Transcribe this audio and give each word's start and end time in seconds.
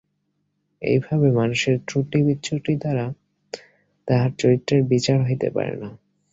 এইভাবে 0.81 1.27
মানুষের 1.31 1.75
ত্রুটিবিচ্যুতি 1.87 2.73
দ্বারা 2.75 3.05
তাহার 4.07 4.31
চরিত্রের 4.37 4.81
বিচার 4.91 5.17
হইতে 5.27 5.47
পারে 5.49 5.73
না। 5.75 5.89